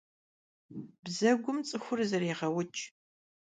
Bzegum 1.03 1.57
ts'ıxur 1.63 1.99
zerêğeuç'. 2.09 2.81